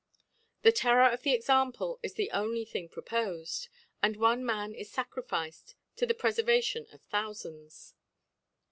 [0.63, 3.69] The Terror of the Example is the only Thing propofed,
[4.01, 7.93] and one Man is facrificed to the Prelervation of Thoufands.